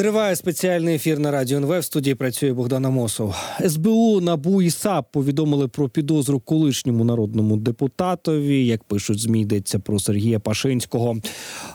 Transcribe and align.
Триває 0.00 0.36
спеціальний 0.36 0.94
ефір 0.94 1.18
на 1.18 1.30
радіо 1.30 1.58
НВ. 1.58 1.78
В 1.78 1.84
студії 1.84 2.14
працює 2.14 2.52
Богдан 2.52 2.86
Амосов. 2.86 3.34
СБУ, 3.68 4.20
НАБУ 4.20 4.62
і 4.62 4.70
САП 4.70 5.12
повідомили 5.12 5.68
про 5.68 5.88
підозру 5.88 6.40
колишньому 6.40 7.04
народному 7.04 7.56
депутатові. 7.56 8.66
Як 8.66 8.84
пишуть 8.84 9.20
змі, 9.20 9.40
йдеться 9.40 9.78
про 9.78 9.98
Сергія 9.98 10.40
Пашинського. 10.40 11.16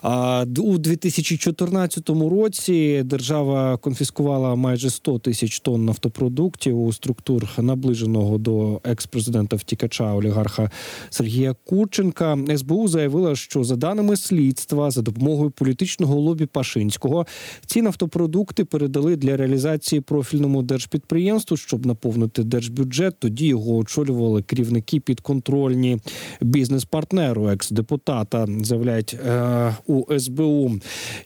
А 0.01 0.45
у 0.57 0.77
2014 0.77 2.09
році 2.09 3.01
держава 3.05 3.77
конфіскувала 3.77 4.55
майже 4.55 4.89
100 4.89 5.19
тисяч 5.19 5.59
тонн 5.59 5.85
нафтопродуктів 5.85 6.79
у 6.81 6.93
структур 6.93 7.47
наближеного 7.57 8.37
до 8.37 8.81
екс-президента 8.83 9.55
втікача 9.55 10.13
олігарха 10.13 10.71
Сергія 11.09 11.55
Курченка. 11.65 12.37
СБУ 12.57 12.87
заявила, 12.87 13.35
що 13.35 13.63
за 13.63 13.75
даними 13.75 14.17
слідства, 14.17 14.91
за 14.91 15.01
допомогою 15.01 15.51
політичного 15.51 16.15
лобі 16.15 16.45
Пашинського, 16.45 17.25
ці 17.65 17.81
нафтопродукти 17.81 18.14
передали 18.63 19.15
для 19.15 19.37
реалізації 19.37 20.01
профільному 20.01 20.63
держпідприємству, 20.63 21.57
щоб 21.57 21.85
наповнити 21.85 22.43
держбюджет. 22.43 23.15
Тоді 23.19 23.47
його 23.47 23.75
очолювали 23.75 24.41
керівники 24.41 24.99
підконтрольні 24.99 25.97
бізнес-партнеру, 26.41 27.49
екс-депутата, 27.49 28.47
заявляють 28.61 29.17
е, 29.27 29.75
у 29.87 30.19
СБУ. 30.19 30.71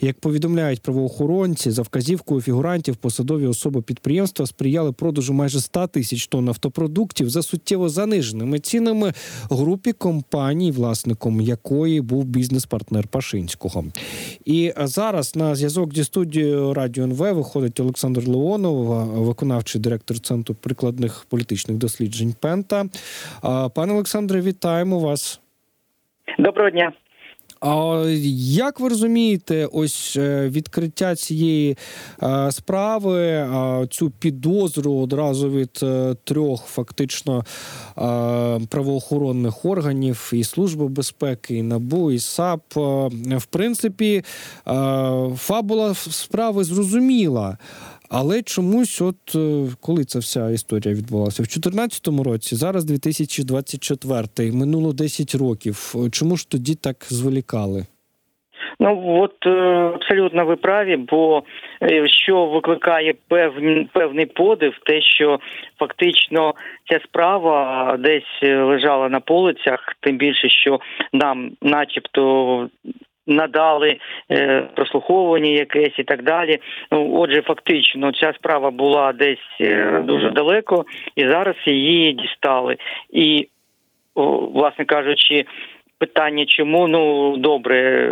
Як 0.02 0.20
повідомляють 0.20 0.82
правоохоронці, 0.82 1.72
за 1.72 1.82
вказівкою 1.82 2.41
фігурантів 2.41 2.96
посадові 2.96 3.48
особи 3.48 3.82
підприємства 3.82 4.46
сприяли 4.46 4.91
продажу 4.91 5.34
майже 5.34 5.62
100 5.62 5.88
тисяч 5.88 6.27
тонн 6.27 6.46
нафтопродуктів 6.46 7.30
за 7.30 7.41
суттєво 7.41 7.90
заниженими 7.90 8.60
цінами 8.60 9.13
групі 9.49 9.94
компаній, 9.94 10.71
власником 10.71 11.41
якої 11.41 12.02
був 12.02 12.24
бізнес-партнер 12.26 13.08
Пашинського. 13.08 13.85
І 14.49 14.73
зараз 14.77 15.35
на 15.35 15.55
зв'язок 15.55 15.94
зі 15.94 16.03
студією 16.03 16.73
Радіо 16.73 17.03
НВ 17.03 17.34
виходить 17.34 17.80
Олександр 17.80 18.27
Леонов, 18.27 18.85
виконавчий 19.26 19.81
директор 19.81 20.20
центру 20.20 20.55
прикладних 20.55 21.26
політичних 21.29 21.77
досліджень 21.77 22.35
Пента. 22.41 22.85
Пане 23.76 23.93
Олександре, 23.93 24.41
вітаємо 24.41 24.99
вас. 24.99 25.41
Доброго 26.40 26.70
дня. 26.70 26.91
А 27.62 28.05
як 28.43 28.79
ви 28.79 28.90
розумієте, 28.90 29.65
ось 29.71 30.18
е, 30.18 30.49
відкриття 30.49 31.15
цієї 31.15 31.77
е, 32.24 32.52
справи, 32.52 33.20
е, 33.20 33.88
цю 33.90 34.10
підозру 34.10 34.93
одразу 34.93 35.49
від 35.49 35.85
трьох 36.24 36.65
фактично 36.65 37.46
правоохоронних 38.70 39.65
органів 39.65 40.32
і 40.34 40.43
Служби 40.43 40.87
безпеки, 40.87 41.55
і 41.55 41.63
НАБУ, 41.63 42.12
і 42.12 42.20
САП, 42.20 42.76
в 42.76 43.46
принципі, 43.49 44.24
фабула 45.35 45.93
справи 45.96 46.63
зрозуміла. 46.63 47.57
Але 48.12 48.41
чомусь, 48.41 49.02
от 49.02 49.35
е, 49.35 49.76
коли 49.82 50.04
ця 50.04 50.20
вся 50.20 50.49
історія 50.49 50.96
відбулася? 50.96 51.43
В 51.43 51.46
2014 51.46 52.07
році, 52.26 52.55
зараз 52.55 52.85
2024, 52.85 54.52
минуло 54.52 54.93
10 54.93 55.35
років. 55.35 55.96
Чому 56.12 56.37
ж 56.37 56.49
тоді 56.49 56.76
так 56.76 56.96
зволікали? 57.10 57.85
Ну 58.80 59.21
от 59.21 59.46
е, 59.46 59.49
абсолютно 59.96 60.46
ви 60.46 60.55
праві, 60.55 60.96
бо 60.96 61.43
е, 61.84 62.07
що 62.07 62.46
викликає 62.46 63.13
певний, 63.27 63.90
певний 63.93 64.25
подив, 64.25 64.74
те, 64.85 65.02
що 65.02 65.40
фактично 65.80 66.53
ця 66.90 67.00
справа 67.00 67.97
десь 68.00 68.44
лежала 68.44 69.09
на 69.09 69.19
полицях, 69.19 69.96
тим 70.00 70.18
більше, 70.18 70.50
що 70.50 70.80
нам, 71.13 71.52
начебто, 71.62 72.69
надали 73.30 73.97
е, 74.31 74.62
прослуховування 74.75 75.50
якесь 75.50 76.00
і 76.00 76.03
так 76.03 76.24
далі. 76.24 76.59
Ну, 76.91 77.12
отже, 77.16 77.41
фактично, 77.41 78.12
ця 78.12 78.34
справа 78.34 78.72
була 78.72 79.13
десь 79.13 79.58
е, 79.62 80.03
дуже 80.06 80.30
далеко, 80.30 80.86
і 81.16 81.28
зараз 81.28 81.56
її 81.66 82.13
дістали. 82.13 82.78
І, 83.09 83.47
власне 84.53 84.86
кажучи, 84.86 85.46
питання, 86.00 86.46
чому 86.46 86.88
ну 86.88 87.38
добре, 87.38 88.12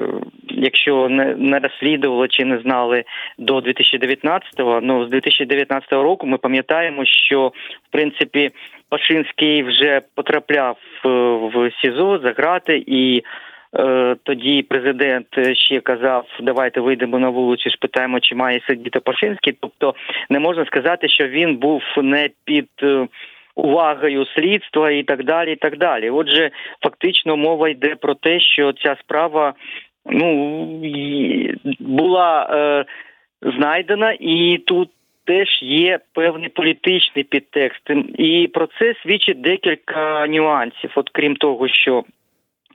якщо 0.50 1.10
не, 1.10 1.36
не 1.36 1.60
розслідували 1.60 2.28
чи 2.28 2.46
не 2.46 2.60
знали 2.60 3.04
до 3.38 3.58
2019-го, 3.60 4.80
ну 4.82 5.06
з 5.06 5.10
2019 5.10 5.92
року 5.92 6.28
ми 6.28 6.38
пам'ятаємо, 6.38 7.06
що 7.06 7.48
в 7.88 7.92
принципі 7.92 8.52
Пашинський 8.90 9.64
вже 9.64 10.02
потрапляв 10.16 10.78
е, 11.06 11.10
в 11.54 11.72
СІЗО 11.82 12.20
за 12.24 12.32
грати 12.32 12.84
і. 12.88 13.24
Е, 13.76 14.16
тоді 14.24 14.62
президент 14.62 15.28
ще 15.54 15.80
казав, 15.80 16.26
давайте 16.42 16.82
вийдемо 16.82 17.20
на 17.20 17.30
вулицю, 17.30 17.70
спитаємо, 17.70 18.20
чи 18.20 18.36
має 18.36 18.62
сидіти 18.68 19.00
Пашинський. 19.00 19.58
Тобто 19.62 19.96
не 20.30 20.40
можна 20.40 20.66
сказати, 20.66 21.10
що 21.10 21.28
він 21.28 21.56
був 21.56 21.82
не 21.98 22.30
під 22.46 22.70
е, 22.84 23.08
увагою 23.56 24.26
слідства 24.26 24.92
і 24.92 25.04
так 25.04 25.24
далі. 25.24 25.54
і 25.54 25.56
так 25.56 25.78
далі. 25.78 26.10
Отже, 26.10 26.52
фактично 26.84 27.38
мова 27.38 27.70
йде 27.70 27.96
про 27.96 28.14
те, 28.14 28.40
що 28.40 28.74
ця 28.74 28.96
справа 29.00 29.54
ну 30.06 30.82
була 31.80 32.50
е, 32.52 32.86
знайдена, 33.42 34.18
і 34.20 34.64
тут 34.66 34.90
теж 35.26 35.48
є 35.62 36.00
певний 36.14 36.50
політичний 36.50 37.24
підтекст, 37.24 37.82
і 38.18 38.50
про 38.54 38.68
це 38.80 38.94
свідчить 39.04 39.42
декілька 39.42 40.28
нюансів. 40.28 40.92
От 40.96 41.10
крім 41.10 41.36
того, 41.36 41.68
що 41.68 42.04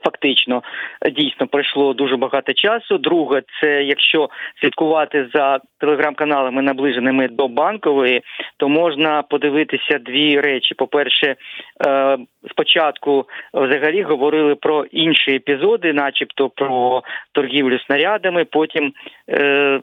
Фактично 0.03 0.63
дійсно 1.11 1.47
пройшло 1.47 1.93
дуже 1.93 2.17
багато 2.17 2.53
часу. 2.53 2.97
Друге, 2.97 3.41
це 3.61 3.83
якщо 3.83 4.29
слідкувати 4.61 5.27
за 5.33 5.59
телеграм-каналами, 5.79 6.61
наближеними 6.61 7.27
до 7.27 7.47
банкової, 7.47 8.21
то 8.57 8.69
можна 8.69 9.21
подивитися 9.21 9.99
дві 9.99 10.39
речі. 10.39 10.75
По 10.75 10.87
перше, 10.87 11.35
е, 11.87 12.17
спочатку 12.49 13.25
взагалі 13.53 14.01
говорили 14.01 14.55
про 14.55 14.85
інші 14.85 15.31
епізоди, 15.31 15.93
начебто 15.93 16.49
про 16.49 17.03
торгівлю 17.31 17.79
снарядами. 17.79 18.45
Потім 18.45 18.93
е, 19.29 19.79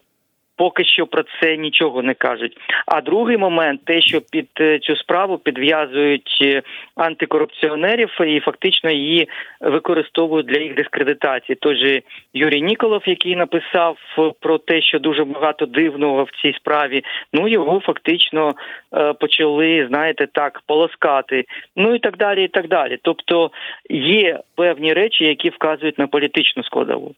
поки 0.61 0.85
що 0.85 1.07
про 1.07 1.23
це 1.41 1.57
нічого 1.57 2.03
не 2.03 2.15
кажуть. 2.15 2.57
А 2.87 3.01
другий 3.01 3.37
момент, 3.37 3.85
те, 3.85 4.01
що 4.01 4.21
під 4.21 4.49
е, 4.61 4.79
цю 4.79 4.97
справу 4.97 5.39
підв'язують 5.39 6.39
е, 6.43 6.63
антикорупціонерів 6.97 8.11
і 8.27 8.41
фактично 8.41 8.91
її 8.91 9.29
використовують 9.61 10.47
для 10.47 10.61
їх 10.61 10.75
дискредитації. 10.75 11.57
Той 11.57 11.77
же 11.77 12.03
Юрій 12.35 12.63
Ніколов, 12.63 13.03
який 13.07 13.37
написав 13.37 13.97
про 14.41 14.59
те, 14.59 14.83
що 14.83 14.99
дуже 14.99 15.25
багато 15.25 15.67
дивного 15.67 16.25
в 16.25 16.31
цій 16.43 16.53
справі, 16.53 17.05
ну 17.33 17.49
його 17.49 17.81
фактично 17.81 18.55
е, 18.95 19.13
почали, 19.13 19.87
знаєте, 19.89 20.27
так 20.33 20.63
полоскати. 20.67 21.45
Ну 21.77 21.95
і 21.95 21.99
так 21.99 22.17
далі, 22.17 22.45
і 22.45 22.49
так 22.49 22.69
далі. 22.69 22.99
Тобто 23.03 23.51
є 23.91 24.41
певні 24.57 24.93
речі, 24.93 25.25
які 25.25 25.49
вказують 25.49 25.99
на 25.99 26.07
політичну 26.07 26.65
складову. 26.65 27.15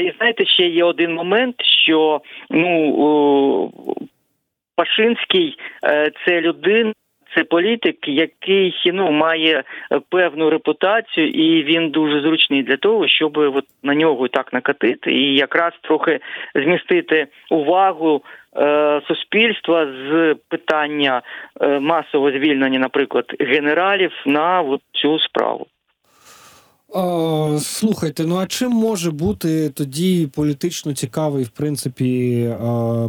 І 0.00 0.12
знаєте, 0.18 0.44
ще 0.46 0.66
є 0.66 0.84
один 0.84 1.14
момент, 1.14 1.56
що 1.84 2.20
ну 2.50 3.72
Пашинський 4.76 5.58
е, 5.84 6.10
це 6.26 6.40
людина. 6.40 6.92
Це 7.36 7.44
політик, 7.44 8.08
який 8.08 8.74
ну 8.86 9.10
має 9.10 9.64
певну 10.08 10.50
репутацію, 10.50 11.28
і 11.28 11.62
він 11.62 11.90
дуже 11.90 12.20
зручний 12.20 12.62
для 12.62 12.76
того, 12.76 13.08
щоб 13.08 13.38
от 13.38 13.64
на 13.82 13.94
нього 13.94 14.28
так 14.28 14.52
накатити, 14.52 15.12
і 15.12 15.34
якраз 15.34 15.72
трохи 15.80 16.20
змістити 16.54 17.26
увагу 17.50 18.22
е, 18.56 19.00
суспільства 19.08 19.86
з 19.86 20.36
питання 20.48 21.22
е, 21.60 21.80
масового 21.80 22.30
звільнення, 22.30 22.78
наприклад, 22.78 23.24
генералів 23.40 24.12
на 24.26 24.60
от 24.60 24.80
цю 24.92 25.18
справу. 25.18 25.66
Слухайте, 27.60 28.24
ну 28.24 28.36
а 28.36 28.46
чим 28.46 28.72
може 28.72 29.10
бути 29.10 29.68
тоді 29.68 30.26
політично 30.26 30.94
цікавий, 30.94 31.44
в 31.44 31.48
принципі, 31.48 32.50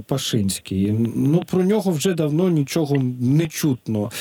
Пашинський? 0.08 0.96
Ну 1.16 1.44
про 1.52 1.64
нього 1.64 1.92
вже 1.92 2.14
давно 2.14 2.50
нічого 2.50 2.96
не 3.20 3.48
чутно. 3.48 4.12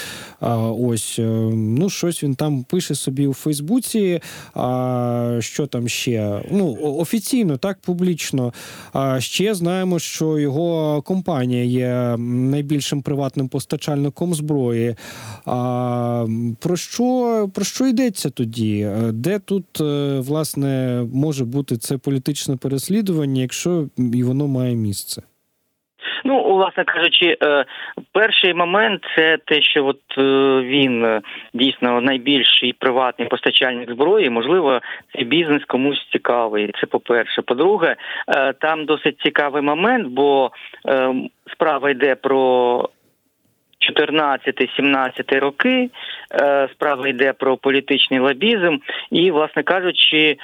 Ось 0.78 1.18
е, 1.18 1.22
ну 1.52 1.90
щось 1.90 2.22
він 2.22 2.34
там 2.34 2.62
пише 2.62 2.94
собі 2.94 3.26
у 3.26 3.34
Фейсбуці. 3.34 4.20
А 4.54 5.38
що 5.40 5.66
там 5.66 5.88
ще? 5.88 6.42
Ну 6.50 6.78
офіційно, 6.82 7.56
так 7.56 7.78
публічно. 7.80 8.52
А 8.92 9.20
ще 9.20 9.54
знаємо, 9.54 9.98
що 9.98 10.38
його 10.38 11.02
компанія 11.02 11.64
є 11.64 12.16
найбільшим 12.18 13.02
приватним 13.02 13.48
постачальником 13.48 14.34
зброї. 14.34 14.96
А 15.44 16.26
про 16.58 16.76
що 16.76 17.50
про 17.54 17.64
що 17.64 17.86
йдеться 17.86 18.30
тоді? 18.30 18.90
Де 19.12 19.38
тут? 19.38 19.53
Тут 19.54 19.80
е, 19.80 20.20
власне 20.20 21.02
може 21.14 21.44
бути 21.44 21.76
це 21.76 21.98
політичне 21.98 22.56
переслідування, 22.56 23.42
якщо 23.42 23.86
і 24.14 24.22
воно 24.22 24.46
має 24.46 24.74
місце? 24.74 25.22
Ну, 26.24 26.54
власне 26.54 26.84
кажучи, 26.84 27.36
е, 27.42 27.64
перший 28.12 28.54
момент 28.54 29.02
це 29.16 29.38
те, 29.46 29.62
що 29.62 29.86
от 29.86 30.00
е, 30.18 30.22
він 30.62 31.20
дійсно 31.54 32.00
найбільший 32.00 32.72
приватний 32.72 33.28
постачальник 33.28 33.90
зброї. 33.90 34.30
Можливо, 34.30 34.80
цей 35.14 35.24
бізнес 35.24 35.64
комусь 35.64 36.08
цікавий. 36.12 36.72
Це 36.80 36.86
по 36.86 37.00
перше. 37.00 37.42
По-друге, 37.42 37.96
там 38.60 38.84
досить 38.84 39.20
цікавий 39.20 39.62
момент, 39.62 40.08
бо 40.08 40.50
справа 41.52 41.90
йде 41.90 42.14
про. 42.14 42.88
14-17 43.90 45.38
роки 45.38 45.90
справа 46.72 47.08
йде 47.08 47.32
про 47.32 47.56
політичний 47.56 48.20
лобізм, 48.20 48.76
і, 49.10 49.30
власне 49.30 49.62
кажучи, 49.62 50.36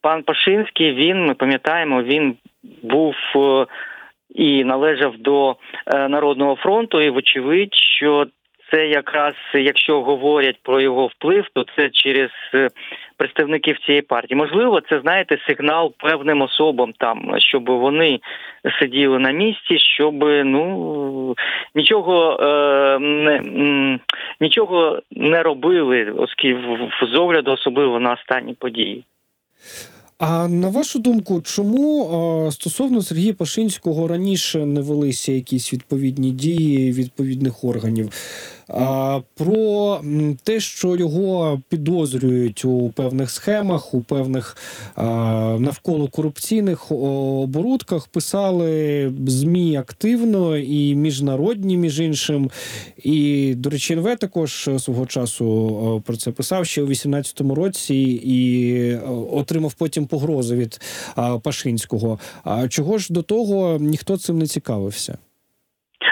пан 0.00 0.22
Пашинський 0.22 0.92
він 0.92 1.26
ми 1.26 1.34
пам'ятаємо, 1.34 2.02
він 2.02 2.36
був 2.82 3.14
і 4.34 4.64
належав 4.64 5.18
до 5.18 5.56
е, 5.86 6.08
народного 6.08 6.56
фронту. 6.56 7.00
І 7.00 7.10
вочевидь, 7.10 7.74
що 7.74 8.26
це 8.70 8.86
якраз 8.86 9.34
якщо 9.54 10.02
говорять 10.02 10.56
про 10.62 10.80
його 10.80 11.06
вплив, 11.06 11.46
то 11.54 11.64
це 11.76 11.90
через 11.90 12.30
е, 12.54 12.68
представників 13.16 13.78
цієї 13.78 14.02
партії. 14.02 14.36
Можливо, 14.36 14.80
це 14.80 15.00
знаєте 15.00 15.38
сигнал 15.46 15.92
певним 15.98 16.42
особам 16.42 16.92
там, 16.92 17.34
щоб 17.38 17.70
вони 17.70 18.20
сиділи 18.80 19.18
на 19.18 19.30
місці, 19.30 19.78
щоб 19.78 20.14
ну 20.44 21.36
нічого 21.74 22.40
е, 22.42 22.98
не 22.98 23.40
нічого 24.40 25.02
не 25.10 25.42
робили, 25.42 26.10
оскільки 26.10 26.60
з 27.12 27.14
огляду 27.14 27.52
особливо 27.52 28.00
на 28.00 28.12
останні 28.12 28.54
події. 28.54 29.04
А 30.18 30.48
на 30.48 30.68
вашу 30.68 30.98
думку, 30.98 31.42
чому 31.42 32.48
стосовно 32.52 33.02
Сергія 33.02 33.34
Пашинського 33.34 34.08
раніше 34.08 34.58
не 34.58 34.80
велися 34.80 35.32
якісь 35.32 35.72
відповідні 35.72 36.30
дії 36.30 36.92
відповідних 36.92 37.64
органів? 37.64 38.08
Про 39.34 40.00
те, 40.42 40.60
що 40.60 40.96
його 40.96 41.60
підозрюють 41.68 42.64
у 42.64 42.92
певних 42.96 43.30
схемах, 43.30 43.94
у 43.94 44.00
певних 44.00 44.56
навколо 45.58 46.08
корупційних 46.08 46.92
оборудках, 46.92 48.08
писали 48.08 49.12
змі 49.26 49.76
активно 49.76 50.56
і 50.56 50.94
міжнародні, 50.94 51.76
між 51.76 52.00
іншим. 52.00 52.50
І, 52.96 53.54
до 53.54 53.70
речі, 53.70 53.92
НВ 53.92 54.16
також 54.18 54.70
свого 54.78 55.06
часу 55.06 56.02
про 56.06 56.16
це 56.16 56.30
писав 56.30 56.66
ще 56.66 56.82
у 56.82 56.86
18-му 56.86 57.54
році 57.54 57.94
і 58.24 58.94
отримав 59.32 59.74
потім 59.74 60.06
погрози 60.06 60.56
від 60.56 60.80
Пашинського. 61.42 62.18
А 62.44 62.68
чого 62.68 62.98
ж 62.98 63.12
до 63.12 63.22
того 63.22 63.78
ніхто 63.80 64.16
цим 64.16 64.38
не 64.38 64.46
цікавився? 64.46 65.18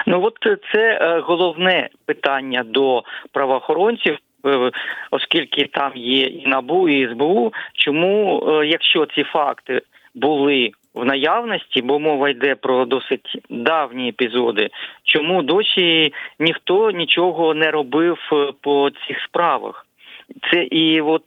Ну 0.05 0.23
от 0.23 0.37
це 0.73 0.99
е, 1.01 1.19
головне 1.19 1.89
питання 2.05 2.63
до 2.63 3.03
правоохоронців. 3.31 4.17
Е, 4.45 4.71
оскільки 5.11 5.65
там 5.65 5.91
є 5.95 6.23
і 6.23 6.47
набу, 6.47 6.89
і 6.89 7.09
СБУ, 7.09 7.53
чому, 7.73 8.43
е, 8.47 8.67
якщо 8.67 9.05
ці 9.05 9.23
факти 9.23 9.81
були 10.15 10.71
в 10.93 11.05
наявності, 11.05 11.81
бо 11.81 11.99
мова 11.99 12.29
йде 12.29 12.55
про 12.55 12.85
досить 12.85 13.37
давні 13.49 14.09
епізоди, 14.09 14.69
чому 15.03 15.41
досі 15.41 16.13
ніхто 16.39 16.91
нічого 16.91 17.53
не 17.53 17.71
робив 17.71 18.17
по 18.61 18.89
цих 19.07 19.21
справах? 19.21 19.82
Це 20.51 20.63
і 20.63 21.01
от 21.01 21.25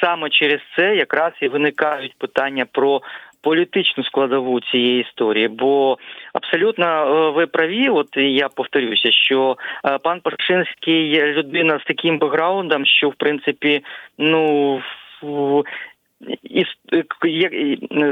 саме 0.00 0.30
через 0.30 0.60
це 0.76 0.96
якраз 0.96 1.32
і 1.40 1.48
виникають 1.48 2.14
питання 2.18 2.66
про 2.72 3.02
політичну 3.44 4.04
складову 4.04 4.60
цієї 4.60 5.00
історії, 5.00 5.48
бо 5.48 5.98
абсолютно 6.32 6.86
е, 6.86 7.30
ви 7.30 7.46
праві. 7.46 7.88
От 7.88 8.08
я 8.16 8.48
повторюся, 8.48 9.12
що 9.12 9.56
е, 9.84 9.98
пан 9.98 10.20
Пашинський 10.20 11.22
людина 11.22 11.78
з 11.78 11.84
таким 11.84 12.18
бекграундом, 12.18 12.86
що 12.86 13.08
в 13.08 13.14
принципі, 13.14 13.84
ну 14.18 14.80
і 16.42 16.64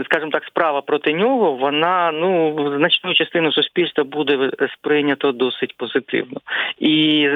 скажімо 0.05 0.31
так, 0.31 0.45
справа 0.45 0.81
проти 0.81 1.13
нього, 1.13 1.53
вона 1.53 2.13
ну 2.13 2.55
значну 2.79 3.15
частину 3.15 3.53
суспільства 3.53 4.05
буде 4.05 4.51
сприйнято 4.79 5.33
досить 5.33 5.77
позитивно 5.77 6.41
і. 6.79 7.29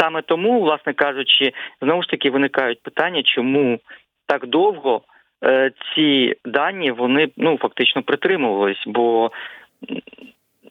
Саме 0.00 0.22
тому, 0.22 0.60
власне 0.60 0.92
кажучи, 0.92 1.52
знову 1.82 2.02
ж 2.02 2.08
таки 2.08 2.30
виникають 2.30 2.82
питання, 2.82 3.22
чому 3.22 3.78
так 4.26 4.46
довго 4.46 5.02
Е, 5.44 5.70
ці 5.94 6.34
дані 6.44 6.90
вони 6.90 7.28
ну 7.36 7.58
фактично 7.58 8.02
притримувались, 8.02 8.82
бо 8.86 9.30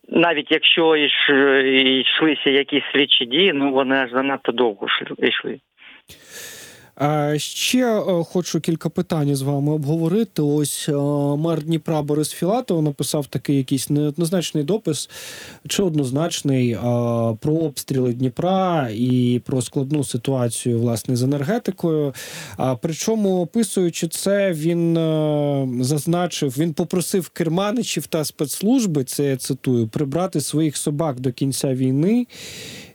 навіть 0.09 0.51
якщо 0.51 0.95
йшлися 0.95 2.49
якісь 2.49 2.83
слідчі 2.91 3.25
дії, 3.25 3.53
ну 3.53 3.71
вони 3.71 3.95
аж 3.95 4.11
занадто 4.11 4.51
довго 4.51 4.87
йшли. 5.17 5.59
Ще 7.37 7.97
е, 7.97 8.23
хочу 8.23 8.59
кілька 8.59 8.89
питань 8.89 9.35
з 9.35 9.41
вами 9.41 9.71
обговорити. 9.71 10.41
Ось 10.41 10.89
е, 10.89 10.93
мер 11.37 11.63
Дніпра 11.63 12.01
Борис 12.01 12.29
Філатов 12.29 12.83
написав 12.83 13.27
такий 13.27 13.57
якийсь 13.57 13.89
неоднозначний 13.89 14.63
допис, 14.63 15.09
чи 15.67 15.83
однозначний 15.83 16.77
про 17.39 17.53
обстріли 17.53 18.13
Дніпра 18.13 18.89
і 18.93 19.41
про 19.45 19.61
складну 19.61 20.03
ситуацію 20.03 20.79
власне 20.79 21.15
з 21.15 21.23
енергетикою. 21.23 22.13
Причому, 22.81 23.41
описуючи 23.41 24.07
це, 24.07 24.51
він 24.51 24.97
е, 24.97 25.67
зазначив, 25.79 26.55
він 26.57 26.73
попросив 26.73 27.29
керманичів 27.29 28.07
та 28.07 28.25
спецслужби, 28.25 29.03
це 29.03 29.23
я 29.23 29.37
цитую, 29.37 29.87
прибрати 29.87 30.41
своїх 30.41 30.77
собак 30.77 31.19
до 31.19 31.31
кінця 31.31 31.73
війни. 31.73 32.27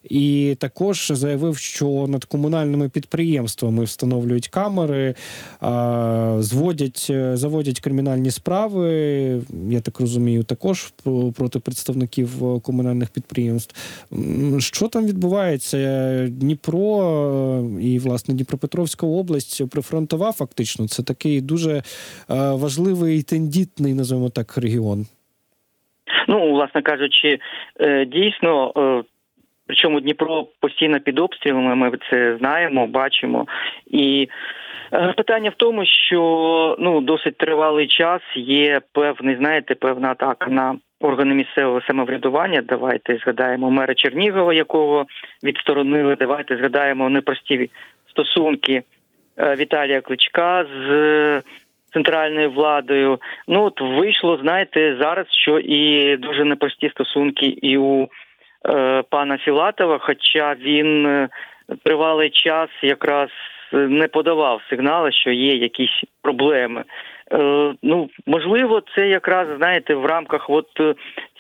І 0.04 0.56
також 0.60 1.12
заявив, 1.12 1.56
що 1.56 2.06
над 2.08 2.24
комунальними 2.24 2.88
підприємствами 2.88 3.84
встановлюють 3.84 4.48
камери, 4.48 5.14
зводять, 6.38 7.10
заводять 7.32 7.80
кримінальні 7.80 8.30
справи. 8.30 8.90
Я 9.68 9.80
так 9.80 10.00
розумію, 10.00 10.42
також 10.42 10.92
проти 11.36 11.58
представників 11.58 12.30
комунальних 12.62 13.10
підприємств. 13.10 14.04
Що 14.58 14.88
там 14.88 15.06
відбувається? 15.06 15.78
Дніпро 16.30 17.64
і 17.80 17.98
власне 17.98 18.34
Дніпропетровська 18.34 19.06
область 19.06 19.70
прифронтова, 19.70 20.32
фактично, 20.32 20.88
це 20.88 21.02
такий 21.02 21.40
дуже 21.40 21.82
важливий 22.28 23.22
тендітний, 23.22 23.94
називаємо 23.94 24.30
так, 24.30 24.58
регіон. 24.58 25.06
Ну, 26.28 26.52
власне 26.52 26.82
кажучи, 26.82 27.38
е, 27.80 28.04
дійсно 28.04 28.72
е, 28.76 29.04
Причому 29.68 30.00
Дніпро 30.00 30.46
постійно 30.60 31.00
під 31.00 31.18
обстрілами. 31.18 31.74
Ми 31.74 31.92
це 32.10 32.36
знаємо, 32.36 32.86
бачимо. 32.86 33.46
І 33.86 34.28
е, 34.92 35.12
питання 35.16 35.50
в 35.50 35.54
тому, 35.54 35.86
що 35.86 36.76
ну 36.78 37.00
досить 37.00 37.36
тривалий 37.36 37.86
час 37.86 38.22
є 38.36 38.80
певний, 38.92 39.36
знаєте, 39.36 39.74
певна 39.74 40.10
атака 40.10 40.50
на 40.50 40.76
органи 41.00 41.34
місцевого 41.34 41.80
самоврядування. 41.80 42.62
Давайте 42.62 43.16
згадаємо 43.16 43.70
мера 43.70 43.94
Чернігова, 43.94 44.54
якого 44.54 45.06
відсторонили. 45.44 46.16
Давайте 46.16 46.56
згадаємо 46.56 47.08
непрості 47.08 47.70
стосунки 48.10 48.82
е, 49.38 49.54
Віталія 49.56 50.00
Кличка 50.00 50.64
з. 50.64 50.90
Е, 50.90 51.42
центральною 51.92 52.50
владою, 52.50 53.18
ну 53.48 53.64
от 53.64 53.80
вийшло, 53.80 54.38
знаєте, 54.42 54.96
зараз 55.00 55.26
що 55.30 55.58
і 55.58 56.16
дуже 56.16 56.44
непрості 56.44 56.90
стосунки 56.90 57.46
і 57.46 57.78
у 57.78 58.08
пана 59.10 59.38
Філатова, 59.38 59.98
хоча 59.98 60.54
він 60.54 61.06
е, 61.06 61.28
тривалий 61.84 62.30
час 62.30 62.68
якраз 62.82 63.28
не 63.72 64.08
подавав 64.08 64.62
сигнали, 64.70 65.12
що 65.12 65.30
є 65.30 65.54
якісь 65.54 66.02
проблеми. 66.22 66.84
Е, 67.32 67.74
ну 67.82 68.10
можливо, 68.26 68.82
це 68.96 69.08
якраз 69.08 69.48
знаєте 69.56 69.94
в 69.94 70.06
рамках 70.06 70.50
от 70.50 70.68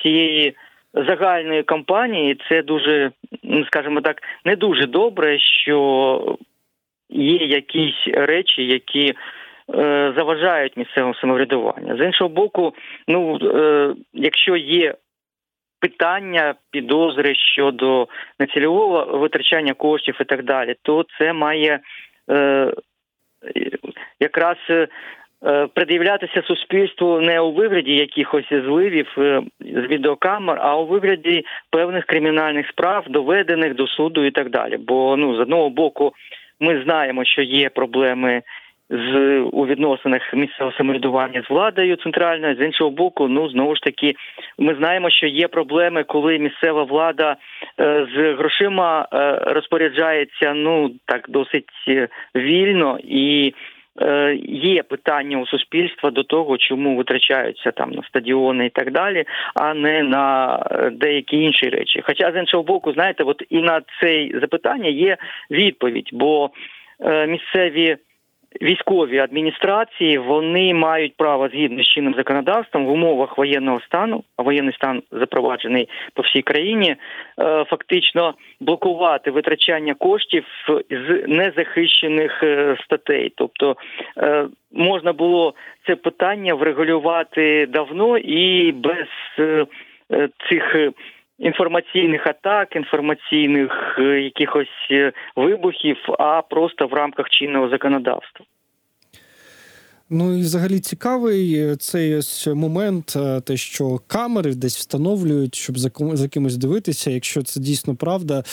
цієї 0.02 0.56
загальної 0.94 1.62
кампанії. 1.62 2.38
Це 2.48 2.62
дуже, 2.62 3.10
скажімо 3.66 4.00
так, 4.00 4.22
не 4.44 4.56
дуже 4.56 4.86
добре, 4.86 5.38
що 5.38 6.38
є 7.10 7.36
якісь 7.36 8.06
речі, 8.06 8.66
які 8.66 9.14
заважають 10.16 10.76
місцевому 10.76 11.14
самоврядуванню. 11.14 11.96
З 11.96 12.04
іншого 12.04 12.30
боку, 12.30 12.74
ну 13.08 13.38
якщо 14.12 14.56
є 14.56 14.94
питання 15.80 16.54
підозри 16.70 17.34
щодо 17.34 18.08
нецільового 18.38 19.18
витрачання 19.18 19.74
коштів 19.74 20.18
і 20.20 20.24
так 20.24 20.44
далі, 20.44 20.76
то 20.82 21.04
це 21.18 21.32
має 21.32 21.80
е, 22.30 22.72
якраз 24.20 24.56
е, 24.70 24.88
пред'являтися 25.74 26.42
суспільству 26.42 27.20
не 27.20 27.40
у 27.40 27.52
вигляді 27.52 27.92
якихось 27.92 28.48
зливів 28.50 29.14
е, 29.18 29.42
з 29.60 29.86
відеокамер, 29.86 30.58
а 30.60 30.76
у 30.76 30.86
вигляді 30.86 31.44
певних 31.70 32.04
кримінальних 32.04 32.68
справ, 32.68 33.04
доведених 33.08 33.74
до 33.74 33.86
суду 33.86 34.24
і 34.24 34.30
так 34.30 34.50
далі. 34.50 34.76
Бо 34.76 35.16
ну 35.16 35.36
з 35.36 35.40
одного 35.40 35.70
боку 35.70 36.12
ми 36.60 36.82
знаємо, 36.82 37.24
що 37.24 37.42
є 37.42 37.68
проблеми 37.68 38.42
з 38.90 39.38
у 39.52 39.66
відносинах 39.66 40.34
місцевого 40.34 40.76
самоврядування 40.76 41.42
з 41.42 41.50
владою 41.50 41.96
центральною. 41.96 42.56
З 42.56 42.64
іншого 42.64 42.90
боку, 42.90 43.28
ну 43.28 43.48
знову 43.48 43.76
ж 43.76 43.82
таки, 43.82 44.14
ми 44.58 44.74
знаємо, 44.74 45.10
що 45.10 45.26
є 45.26 45.48
проблеми, 45.48 46.04
коли 46.04 46.38
місцева 46.38 46.82
влада 46.82 47.36
е, 47.80 48.06
з 48.16 48.34
грошима 48.34 49.08
е, 49.12 49.38
розпоряджається 49.46 50.54
ну 50.54 50.90
так 51.04 51.26
досить 51.28 51.70
е, 51.88 52.08
вільно 52.36 52.98
і. 53.04 53.54
Є 54.48 54.82
питання 54.82 55.38
у 55.38 55.46
суспільства 55.46 56.10
до 56.10 56.22
того, 56.22 56.58
чому 56.58 56.96
витрачаються 56.96 57.70
там 57.70 57.90
на 57.90 58.02
стадіони 58.02 58.66
і 58.66 58.70
так 58.70 58.92
далі, 58.92 59.24
а 59.54 59.74
не 59.74 60.02
на 60.02 60.58
деякі 60.92 61.42
інші 61.42 61.68
речі. 61.68 62.02
Хоча 62.04 62.32
з 62.32 62.36
іншого 62.36 62.62
боку, 62.62 62.92
знаєте, 62.92 63.24
от 63.24 63.42
і 63.50 63.58
на 63.58 63.80
це 64.00 64.28
запитання 64.40 64.88
є 64.88 65.16
відповідь, 65.50 66.10
бо 66.12 66.50
місцеві 67.28 67.96
військові 68.62 69.18
адміністрації 69.18 70.18
вони 70.18 70.74
мають 70.74 71.16
право 71.16 71.48
згідно 71.48 71.82
з 71.82 71.86
чинним 71.86 72.14
законодавством 72.14 72.86
в 72.86 72.90
умовах 72.90 73.38
воєнного 73.38 73.80
стану, 73.80 74.24
а 74.36 74.42
воєнний 74.42 74.74
стан 74.74 75.02
запроваджений 75.12 75.88
по 76.14 76.22
всій 76.22 76.42
країні, 76.42 76.96
е, 77.40 77.64
фактично 77.64 78.34
блокувати 78.60 79.30
витрачання 79.30 79.94
коштів 79.94 80.44
з 80.90 81.24
незахищених 81.26 82.42
е, 82.42 82.76
статей. 82.84 83.32
Тобто 83.36 83.76
е, 84.18 84.46
можна 84.72 85.12
було 85.12 85.54
це 85.86 85.96
питання 85.96 86.54
врегулювати 86.54 87.66
давно 87.66 88.18
і 88.18 88.72
без 88.72 89.08
цих. 90.48 90.76
Інформаційних 91.38 92.26
атак, 92.26 92.76
інформаційних 92.76 93.96
е, 93.98 94.02
якихось 94.20 94.88
е, 94.90 95.12
вибухів, 95.36 95.96
а 96.18 96.42
просто 96.42 96.86
в 96.86 96.92
рамках 96.92 97.30
чинного 97.30 97.68
законодавства. 97.68 98.46
Ну 100.10 100.38
і 100.38 100.40
взагалі 100.40 100.80
цікавий 100.80 101.54
е, 101.54 101.76
цей 101.76 102.14
ось 102.14 102.46
момент, 102.46 103.14
е, 103.16 103.40
те, 103.40 103.56
що 103.56 104.00
камери 104.06 104.54
десь 104.54 104.76
встановлюють, 104.76 105.54
щоб 105.54 105.78
за 105.78 105.90
за 106.12 106.28
кимось 106.28 106.56
дивитися. 106.56 107.10
Якщо 107.10 107.42
це 107.42 107.60
дійсно 107.60 107.94
правда, 107.94 108.44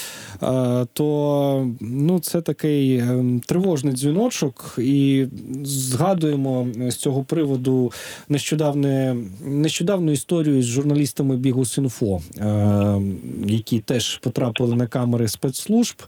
е, 0.43 0.85
то 0.93 1.71
ну 1.79 2.19
це 2.19 2.41
такий 2.41 2.95
е, 2.95 3.23
тривожний 3.45 3.93
дзвіночок. 3.93 4.75
І 4.77 5.25
згадуємо 5.63 6.67
з 6.89 6.95
цього 6.95 7.23
приводу 7.23 7.91
нещодавне 8.29 9.15
нещодавну 9.45 10.11
історію 10.11 10.63
з 10.63 10.65
журналістами 10.65 11.37
Бігус.Інфо, 11.37 12.21
е, 12.37 13.01
які 13.47 13.79
теж 13.79 14.17
потрапили 14.17 14.75
на 14.75 14.87
камери 14.87 15.27
спецслужб, 15.27 16.03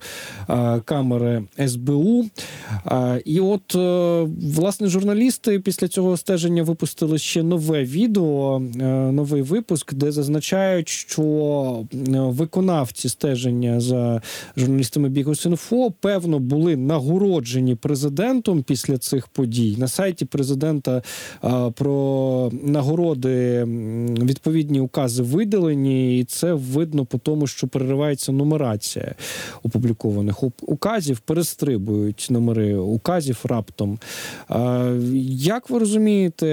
камери 0.85 1.43
СБУ. 1.67 2.25
І 3.25 3.39
от 3.39 3.75
власне 4.55 4.87
журналісти 5.37 5.59
після 5.59 5.87
цього 5.87 6.17
стеження 6.17 6.63
випустили 6.63 7.17
ще 7.17 7.43
нове 7.43 7.83
відео, 7.83 8.61
е, 8.79 8.83
новий 9.11 9.41
випуск, 9.41 9.93
де 9.93 10.11
зазначають, 10.11 10.89
що 10.89 11.23
е, 11.93 11.97
виконавці 12.13 13.09
стеження 13.09 13.79
за 13.79 14.21
журналістами 14.57 15.09
Бігус.Інфо 15.09 15.91
певно 15.91 16.39
були 16.39 16.75
нагороджені 16.75 17.75
президентом 17.75 18.63
після 18.63 18.97
цих 18.97 19.27
подій. 19.27 19.75
На 19.77 19.87
сайті 19.87 20.25
президента 20.25 21.01
е, 21.43 21.71
про 21.75 22.51
нагороди 22.63 23.63
відповідні 24.23 24.79
укази 24.79 25.23
видалені, 25.23 26.19
і 26.19 26.23
це 26.23 26.53
видно 26.53 27.05
по 27.05 27.17
тому, 27.17 27.47
що 27.47 27.67
переривається 27.67 28.31
нумерація 28.31 29.15
опублікованих 29.63 30.43
указів, 30.61 31.19
перестрибують 31.19 32.27
номери 32.29 32.75
указів 32.75 33.39
раптом. 33.43 33.99
Як 35.29 35.69
ви 35.69 35.79
розумієте 35.79 36.45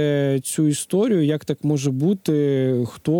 цю 0.42 0.66
історію? 0.68 1.22
Як 1.24 1.44
так 1.44 1.58
може 1.64 1.90
бути? 1.90 2.32
Хто, 2.92 3.12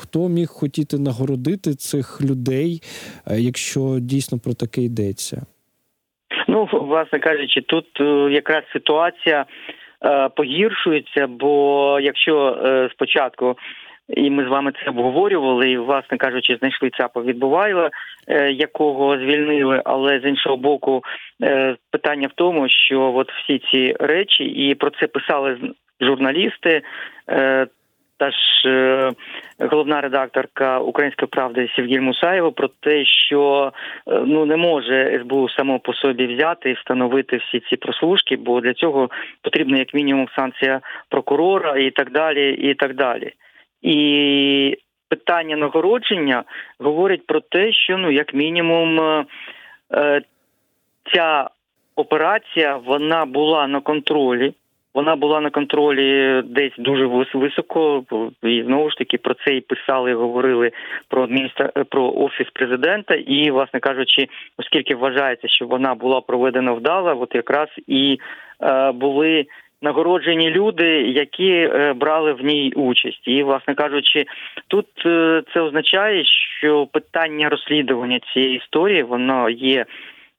хто 0.00 0.28
міг 0.28 0.48
хотіти 0.48 0.98
нагородити 0.98 1.74
цих 1.74 2.20
людей, 2.22 2.80
е, 3.26 3.40
якщо 3.40 3.80
дійсно 4.00 4.38
про 4.44 4.54
таке 4.54 4.80
йдеться? 4.82 5.36
Ну, 6.48 6.68
власне 6.72 7.18
кажучи, 7.18 7.60
тут 7.60 7.86
е, 8.00 8.04
якраз 8.30 8.64
ситуація 8.72 9.46
е, 10.04 10.28
погіршується, 10.28 11.26
бо 11.26 11.98
якщо 12.00 12.36
спочатку. 12.92 13.56
І 14.08 14.30
ми 14.30 14.44
з 14.44 14.48
вами 14.48 14.72
це 14.72 14.90
обговорювали, 14.90 15.70
і, 15.70 15.78
власне 15.78 16.18
кажучи, 16.18 16.56
знайшли 16.56 16.90
ЦАПа 16.90 17.20
відбувайла, 17.20 17.90
е, 18.28 18.52
якого 18.52 19.18
звільнили. 19.18 19.82
Але 19.84 20.20
з 20.20 20.24
іншого 20.24 20.56
боку, 20.56 21.02
е, 21.42 21.76
питання 21.90 22.28
в 22.28 22.32
тому, 22.34 22.68
що 22.68 23.12
от 23.14 23.32
всі 23.32 23.58
ці 23.58 23.96
речі, 24.00 24.44
і 24.44 24.74
про 24.74 24.90
це 24.90 25.06
писали 25.06 25.56
журналісти, 26.00 26.82
е, 27.30 27.66
та 28.18 28.30
ж 28.30 29.12
головна 29.58 30.00
редакторка 30.00 30.78
Української 30.78 31.28
правди 31.28 31.70
Сергій 31.76 32.00
Мусаєва 32.00 32.50
про 32.50 32.68
те, 32.68 33.04
що 33.04 33.72
ну 34.06 34.46
не 34.46 34.56
може 34.56 35.20
СБУ 35.22 35.48
само 35.48 35.78
по 35.78 35.94
собі 35.94 36.26
взяти 36.26 36.70
і 36.70 36.74
встановити 36.74 37.36
всі 37.36 37.60
ці 37.60 37.76
прослушки, 37.76 38.36
бо 38.36 38.60
для 38.60 38.74
цього 38.74 39.10
потрібна 39.42 39.78
як 39.78 39.94
мінімум 39.94 40.28
санкція 40.36 40.80
прокурора 41.08 41.76
і 41.76 41.90
так 41.90 42.10
далі, 42.10 42.52
і 42.52 42.74
так 42.74 42.94
далі. 42.94 43.32
І 43.84 44.78
питання 45.08 45.56
нагородження 45.56 46.44
говорить 46.78 47.26
про 47.26 47.40
те, 47.40 47.72
що 47.72 47.98
ну 47.98 48.10
як 48.10 48.34
мінімум 48.34 49.00
е, 49.00 49.24
е, 49.94 50.20
ця 51.14 51.48
операція 51.96 52.76
вона 52.76 53.24
була 53.24 53.66
на 53.66 53.80
контролі. 53.80 54.54
Вона 54.94 55.16
була 55.16 55.40
на 55.40 55.50
контролі 55.50 56.42
десь 56.42 56.72
дуже 56.78 57.06
вис- 57.06 57.38
високо, 57.38 58.04
і 58.42 58.62
знову 58.62 58.90
ж 58.90 58.96
таки 58.96 59.18
про 59.18 59.34
це 59.34 59.54
і 59.54 59.60
писали, 59.60 60.10
і 60.10 60.14
говорили 60.14 60.70
про 61.08 61.22
адміністра... 61.22 61.68
про 61.68 62.12
офіс 62.12 62.46
президента. 62.52 63.14
І, 63.14 63.50
власне 63.50 63.80
кажучи, 63.80 64.28
оскільки 64.58 64.94
вважається, 64.94 65.48
що 65.48 65.66
вона 65.66 65.94
була 65.94 66.20
проведена 66.20 66.72
вдало, 66.72 67.20
от 67.20 67.34
якраз 67.34 67.68
і 67.86 68.18
е, 68.62 68.92
були 68.92 69.46
нагороджені 69.82 70.50
люди, 70.50 70.86
які 71.02 71.50
е, 71.50 71.92
брали 71.92 72.32
в 72.32 72.44
ній 72.44 72.72
участь. 72.76 73.28
І, 73.28 73.42
власне 73.42 73.74
кажучи, 73.74 74.24
тут 74.68 74.86
е, 75.06 75.42
це 75.54 75.60
означає, 75.60 76.24
що 76.58 76.86
питання 76.86 77.48
розслідування 77.48 78.20
цієї 78.32 78.56
історії 78.56 79.02
воно 79.02 79.50
є 79.50 79.86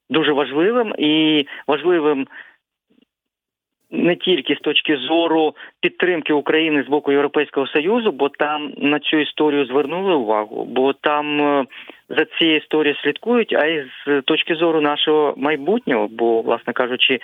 дуже 0.10 0.32
важливим 0.32 0.94
і 0.98 1.46
важливим 1.68 2.27
не 3.92 4.15
тільки 4.15 4.56
з 4.56 4.60
точки 4.60 4.98
зору 4.98 5.56
підтримки 5.82 6.34
України 6.34 6.84
з 6.84 6.89
боку 6.89 7.12
Європейського 7.12 7.68
союзу, 7.68 8.12
бо 8.12 8.30
там 8.30 8.74
на 8.77 9.00
цю 9.00 9.18
історію 9.18 9.65
звернули 9.65 10.15
увагу, 10.15 10.65
бо 10.65 10.94
там 10.94 11.42
е, 11.42 11.65
за 12.10 12.25
цією 12.25 12.58
історією 12.58 13.00
слідкують, 13.04 13.54
а 13.54 13.65
й 13.65 13.84
з 14.06 14.22
точки 14.22 14.56
зору 14.56 14.82
нашого 14.82 15.34
майбутнього, 15.38 16.08
бо, 16.08 16.42
власне 16.42 16.74
кажучи, 16.74 17.20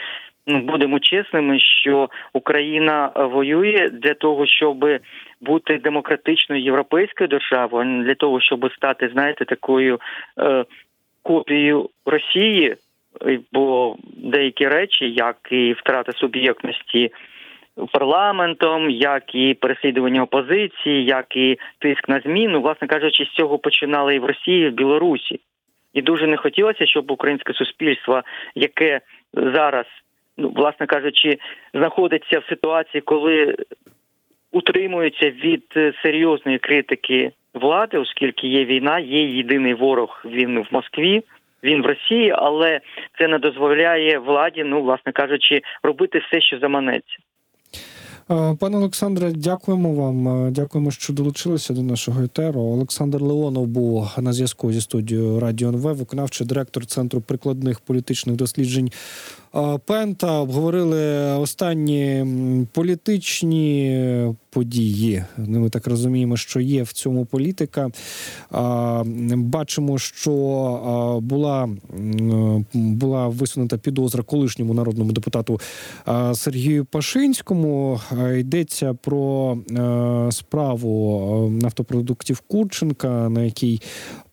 ну 0.47 0.59
будемо 0.59 0.99
чесними, 0.99 1.59
що 1.59 2.09
Україна 2.33 3.11
воює 3.15 3.89
для 3.89 4.13
того, 4.13 4.45
щоб 4.45 4.85
бути 5.41 5.77
демократичною 5.77 6.63
європейською 6.63 7.27
державою, 7.27 7.83
а 7.83 7.85
не 7.85 8.03
для 8.03 8.15
того, 8.15 8.41
щоб 8.41 8.73
стати, 8.73 9.09
знаєте, 9.13 9.45
такою 9.45 9.99
е, 10.39 10.65
копією 11.23 11.89
Росії. 12.05 12.75
Бо 13.51 13.95
деякі 14.17 14.67
речі, 14.67 15.11
як 15.11 15.37
і 15.51 15.73
втрата 15.73 16.11
суб'єктності 16.11 17.11
парламентом, 17.91 18.89
як 18.89 19.35
і 19.35 19.53
переслідування 19.53 20.23
опозиції, 20.23 21.05
як 21.05 21.35
і 21.35 21.59
тиск 21.79 22.09
на 22.09 22.19
зміну, 22.19 22.61
власне 22.61 22.87
кажучи, 22.87 23.25
з 23.25 23.35
цього 23.35 23.59
починали 23.59 24.15
і 24.15 24.19
в 24.19 24.25
Росії, 24.25 24.65
і 24.65 24.69
в 24.69 24.73
Білорусі. 24.73 25.39
І 25.93 26.01
дуже 26.01 26.27
не 26.27 26.37
хотілося, 26.37 26.85
щоб 26.85 27.11
українське 27.11 27.53
суспільство, 27.53 28.21
яке 28.55 29.01
зараз, 29.33 29.85
ну 30.37 30.49
власне 30.55 30.85
кажучи, 30.85 31.37
знаходиться 31.73 32.39
в 32.39 32.45
ситуації, 32.45 33.01
коли 33.01 33.55
утримується 34.51 35.29
від 35.29 35.63
е, 35.77 35.93
серйозної 36.03 36.57
критики 36.57 37.31
влади, 37.53 37.97
оскільки 37.97 38.47
є 38.47 38.65
війна, 38.65 38.99
є 38.99 39.23
єдиний 39.23 39.73
ворог. 39.73 40.21
Він 40.25 40.59
в 40.59 40.67
Москві, 40.71 41.23
він 41.63 41.81
в 41.81 41.85
Росії, 41.85 42.33
але 42.37 42.81
це 43.17 43.27
не 43.27 43.39
дозволяє 43.39 44.19
владі, 44.19 44.63
ну 44.65 44.81
власне 44.81 45.11
кажучи, 45.11 45.61
робити 45.83 46.21
все, 46.27 46.41
що 46.41 46.59
заманеться. 46.59 47.17
Е, 48.31 48.55
Пане 48.59 48.77
Олександре, 48.77 49.31
дякуємо 49.31 49.93
вам. 49.93 50.47
Е, 50.47 50.51
Дякуємо, 50.51 50.91
що 50.91 51.13
долучилися 51.13 51.73
до 51.73 51.81
нашого 51.81 52.23
етеру. 52.23 52.61
Олександр 52.61 53.21
Леонов 53.21 53.67
був 53.67 54.15
на 54.17 54.33
зв'язку 54.33 54.71
зі 54.71 54.81
студією 54.81 55.39
Радіо 55.39 55.69
НВ, 55.69 55.81
виконавчий 55.81 56.47
директор 56.47 56.85
Центру 56.85 57.21
прикладних 57.21 57.79
політичних 57.79 58.35
досліджень 58.35 58.91
Пента, 59.85 60.39
обговорили 60.39 61.21
останні 61.37 62.25
політичні 62.71 64.35
події. 64.49 65.23
Ну, 65.37 65.59
Ми 65.59 65.69
так 65.69 65.87
розуміємо, 65.87 66.37
що 66.37 66.59
є 66.59 66.83
в 66.83 66.91
цьому 66.91 67.25
політика. 67.25 67.89
Бачимо, 69.35 69.97
що 69.97 71.19
була, 71.23 71.69
була 72.73 73.27
висунута 73.27 73.77
підозра 73.77 74.23
колишньому 74.23 74.73
народному 74.73 75.11
депутату 75.11 75.59
Сергію 76.33 76.85
Пашинському. 76.85 78.01
Йдеться 78.37 78.93
про 78.93 79.57
е, 79.71 80.31
справу 80.31 81.49
нафтопродуктів 81.61 82.39
Курченка, 82.39 83.29
на 83.29 83.43
якій 83.43 83.81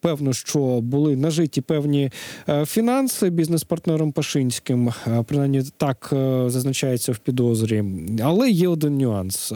певно, 0.01 0.33
що 0.33 0.81
були 0.81 1.17
нажиті 1.17 1.61
певні 1.61 2.11
е, 2.49 2.67
фінанси 2.67 3.31
бізнес-партнером 3.31 4.13
Пашинським. 4.13 4.89
Е, 4.89 5.25
Принаймні 5.27 5.63
так 5.77 6.11
е, 6.13 6.45
зазначається 6.51 7.13
в 7.13 7.19
підозрі. 7.19 7.85
Але 8.23 8.51
є 8.51 8.69
один 8.69 8.99
нюанс. 8.99 9.53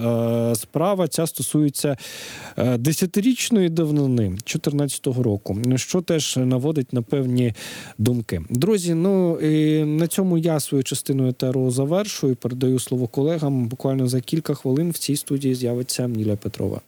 Справа 0.54 1.08
ця 1.08 1.26
стосується 1.26 1.96
десятирічної 2.78 3.68
давнини 3.68 4.28
2014 4.28 5.06
року, 5.06 5.58
що 5.76 6.00
теж 6.00 6.36
наводить 6.36 6.92
на 6.92 7.02
певні 7.02 7.54
думки. 7.98 8.42
Друзі, 8.50 8.94
ну 8.94 9.40
і 9.40 9.84
на 9.84 10.06
цьому 10.06 10.38
я 10.38 10.60
свою 10.60 10.84
частину 10.84 11.28
етеру 11.28 11.70
завершую. 11.70 12.36
Передаю 12.36 12.78
слово 12.78 13.06
колегам. 13.06 13.66
Буквально 13.66 14.08
за 14.08 14.20
кілька 14.20 14.54
хвилин 14.54 14.90
в 14.90 14.98
цій 14.98 15.16
студії 15.16 15.54
з'явиться 15.54 16.08
Ніля 16.08 16.36
Петрова. 16.36 16.80